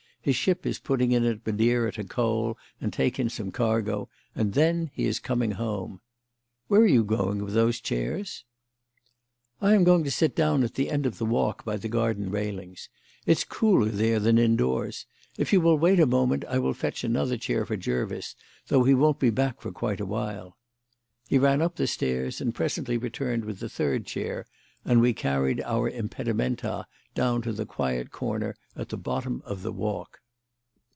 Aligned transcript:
His 0.23 0.35
ship 0.35 0.67
is 0.67 0.77
putting 0.77 1.13
in 1.13 1.25
at 1.25 1.43
Madeira 1.47 1.91
to 1.93 2.03
coal 2.03 2.55
and 2.79 2.93
take 2.93 3.17
in 3.17 3.27
some 3.27 3.49
cargo, 3.49 4.07
and 4.35 4.53
then 4.53 4.91
he 4.93 5.05
is 5.05 5.17
coming 5.19 5.53
home. 5.53 5.99
Where 6.67 6.81
are 6.81 6.85
you 6.85 7.03
going 7.03 7.43
with 7.43 7.55
those 7.55 7.81
chairs?" 7.81 8.43
"I 9.63 9.73
am 9.73 9.83
going 9.83 10.03
to 10.03 10.11
sit 10.11 10.35
down 10.35 10.61
at 10.63 10.75
the 10.75 10.91
end 10.91 11.07
of 11.07 11.17
the 11.17 11.25
Walk 11.25 11.65
by 11.65 11.75
the 11.77 11.87
garden 11.89 12.29
railings. 12.29 12.87
It's 13.25 13.43
cooler 13.43 13.89
there 13.89 14.19
than 14.19 14.37
indoors. 14.37 15.07
If 15.39 15.51
you 15.51 15.59
will 15.59 15.79
wait 15.79 15.99
a 15.99 16.05
moment 16.05 16.45
I 16.47 16.59
will 16.59 16.75
fetch 16.75 17.03
another 17.03 17.35
chair 17.35 17.65
for 17.65 17.75
Jervis, 17.75 18.35
though 18.67 18.83
he 18.83 18.93
won't 18.93 19.17
be 19.17 19.31
back 19.31 19.59
for 19.59 19.69
a 19.75 19.83
little 19.89 20.05
while." 20.05 20.55
He 21.29 21.39
ran 21.39 21.63
up 21.63 21.77
the 21.77 21.87
stairs, 21.87 22.39
and 22.39 22.53
presently 22.53 22.95
returned 22.99 23.43
with 23.43 23.63
a 23.63 23.69
third 23.69 24.05
chair, 24.05 24.45
and 24.83 24.99
we 24.99 25.13
carried 25.13 25.61
our 25.61 25.87
impedimenta 25.89 26.87
down 27.13 27.39
to 27.43 27.53
the 27.53 27.65
quiet 27.67 28.09
corner 28.09 28.55
at 28.75 28.89
the 28.89 28.97
bottom 28.97 29.39
of 29.45 29.61
the 29.61 29.71
Walk. 29.71 30.17